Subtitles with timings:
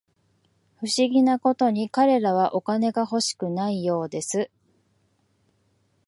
[0.79, 4.49] 不思議なことに、彼らはお金が欲しくないようです